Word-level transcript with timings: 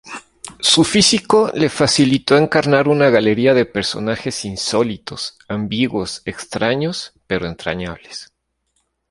Su 0.61 0.83
físico 0.83 1.51
le 1.53 1.69
facilitó 1.69 2.35
encarnar 2.35 2.87
una 2.87 3.11
galería 3.11 3.53
de 3.53 3.67
personajes 3.67 4.45
insólitos, 4.45 5.37
ambiguos, 5.47 6.23
extraños 6.25 7.13
pero 7.27 7.45
entrañables. 7.45 8.33